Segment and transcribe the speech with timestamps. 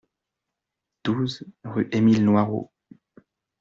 [1.03, 2.71] douze rue Emile Noirot